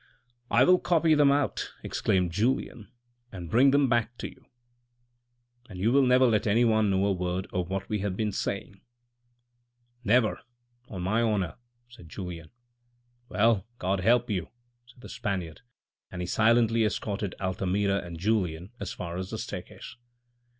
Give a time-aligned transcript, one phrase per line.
[0.49, 2.91] "I will copy them out," exclaimed Julien,"
[3.31, 4.47] and bring them back to you.""
[5.69, 8.81] And you will never let anyone know a word of what we have been saying."
[10.03, 10.43] THE MINISTRY OF VIRTUE
[10.87, 11.55] 411" Never, on my honour,"
[11.95, 12.49] cried Julien."
[13.29, 14.45] Well, God help you,"
[14.89, 15.61] added the Spaniard,
[16.09, 19.97] and he silently escorted Altamira and Julien as far as the staircase.